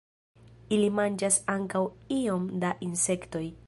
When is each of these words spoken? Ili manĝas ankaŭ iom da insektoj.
Ili 0.77 0.87
manĝas 1.01 1.39
ankaŭ 1.59 1.85
iom 2.19 2.53
da 2.65 2.77
insektoj. 2.91 3.49